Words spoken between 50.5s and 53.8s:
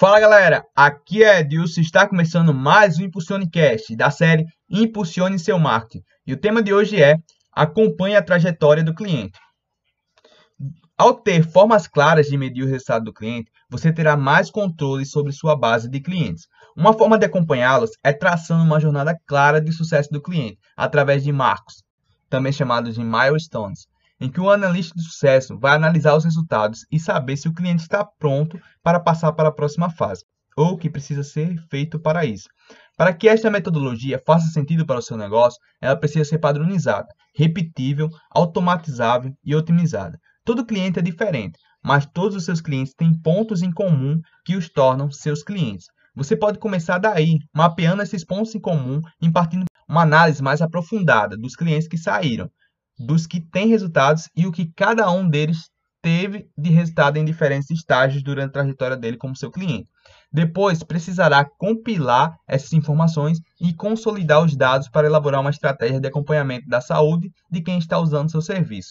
aprofundada dos clientes que saíram, dos que têm